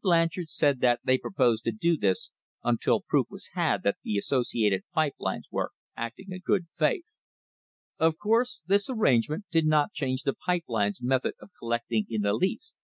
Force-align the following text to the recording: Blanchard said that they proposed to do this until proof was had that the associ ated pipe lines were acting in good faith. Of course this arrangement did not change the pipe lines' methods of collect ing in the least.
Blanchard 0.00 0.48
said 0.48 0.80
that 0.80 1.00
they 1.04 1.18
proposed 1.18 1.64
to 1.64 1.70
do 1.70 1.98
this 1.98 2.30
until 2.64 3.02
proof 3.02 3.26
was 3.28 3.50
had 3.52 3.82
that 3.82 3.98
the 4.02 4.16
associ 4.16 4.64
ated 4.66 4.84
pipe 4.94 5.12
lines 5.20 5.46
were 5.50 5.70
acting 5.98 6.28
in 6.30 6.38
good 6.38 6.64
faith. 6.72 7.12
Of 7.98 8.16
course 8.16 8.62
this 8.64 8.88
arrangement 8.88 9.44
did 9.50 9.66
not 9.66 9.92
change 9.92 10.22
the 10.22 10.32
pipe 10.32 10.64
lines' 10.66 11.02
methods 11.02 11.36
of 11.42 11.50
collect 11.58 11.92
ing 11.92 12.06
in 12.08 12.22
the 12.22 12.32
least. 12.32 12.74